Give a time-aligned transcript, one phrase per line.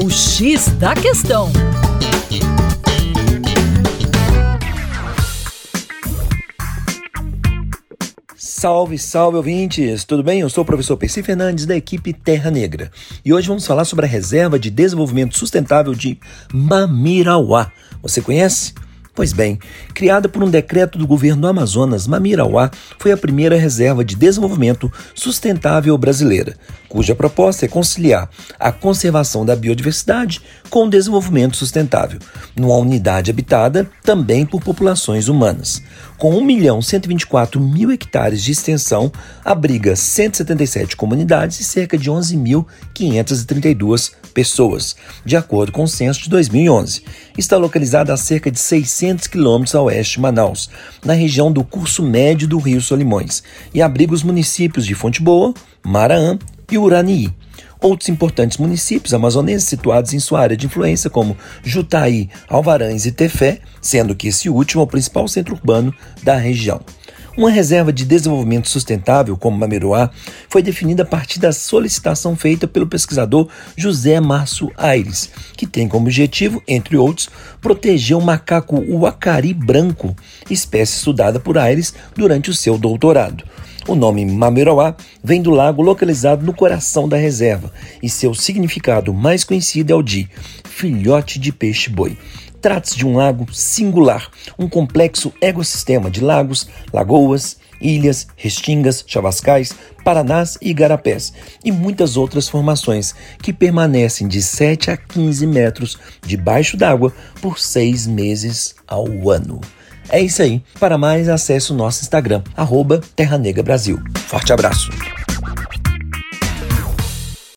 [0.00, 1.50] O X da Questão.
[8.36, 10.04] Salve, salve ouvintes!
[10.04, 10.38] Tudo bem?
[10.38, 12.92] Eu sou o professor Percy Fernandes da equipe Terra Negra
[13.24, 16.16] e hoje vamos falar sobre a Reserva de Desenvolvimento Sustentável de
[16.52, 17.72] Mamirauá.
[18.00, 18.74] Você conhece?
[19.18, 19.58] Pois bem,
[19.92, 22.70] criada por um decreto do governo do Amazonas, Mamirauá
[23.00, 26.56] foi a primeira reserva de desenvolvimento sustentável brasileira,
[26.88, 28.30] cuja proposta é conciliar
[28.60, 32.20] a conservação da biodiversidade com o desenvolvimento sustentável,
[32.54, 35.82] numa unidade habitada também por populações humanas.
[36.16, 39.10] Com 1 milhão 124 mil hectares de extensão,
[39.44, 47.02] abriga 177 comunidades e cerca de 11.532 pessoas, de acordo com o censo de 2011.
[47.36, 50.68] Está localizada a cerca de 600 quilômetros a oeste de Manaus,
[51.04, 55.54] na região do curso médio do Rio Solimões, e abriga os municípios de Fonte Boa,
[55.82, 56.38] Maraã
[56.70, 57.32] e Uranií.
[57.80, 63.60] Outros importantes municípios amazonenses situados em sua área de influência, como Jutaí, Alvarães e Tefé,
[63.80, 66.80] sendo que esse último é o principal centro urbano da região.
[67.38, 70.10] Uma reserva de desenvolvimento sustentável, como Mameruá,
[70.48, 76.06] foi definida a partir da solicitação feita pelo pesquisador José Márcio Aires, que tem como
[76.06, 80.16] objetivo, entre outros, proteger o macaco uacari branco,
[80.50, 83.44] espécie estudada por Aires durante o seu doutorado.
[83.86, 89.44] O nome Mameroá vem do lago localizado no coração da reserva e seu significado mais
[89.44, 90.28] conhecido é o de
[90.64, 92.18] filhote de peixe-boi.
[92.60, 99.72] Trata-se de um lago singular, um complexo ecossistema de lagos, lagoas, ilhas, restingas, chavascais,
[100.04, 101.32] paranás e igarapés,
[101.64, 108.06] e muitas outras formações que permanecem de 7 a 15 metros debaixo d'água por seis
[108.06, 109.60] meses ao ano.
[110.08, 110.62] É isso aí.
[110.78, 113.98] Para mais, acesse o nosso Instagram, arroba Terra Negra Brasil.
[114.26, 114.90] Forte abraço!